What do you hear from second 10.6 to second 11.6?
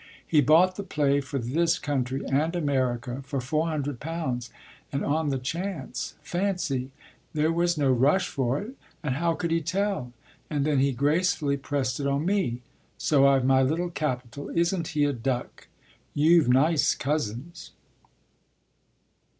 then he gracefully